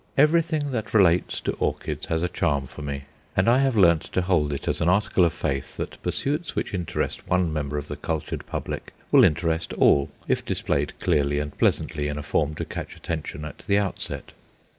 [0.17, 3.03] Everything that relates to orchids has a charm for me,
[3.37, 6.73] and I have learned to hold it as an article of faith that pursuits which
[6.73, 12.07] interest one member of the cultured public will interest all, if displayed clearly and pleasantly,
[12.07, 14.31] in a form to catch attention at the outset.